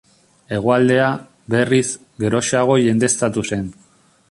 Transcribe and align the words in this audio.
Hegoaldea, 0.55 1.09
berriz, 1.55 1.83
geroxeago 2.25 2.81
jendeztatu 2.87 3.47
zen. 3.53 3.73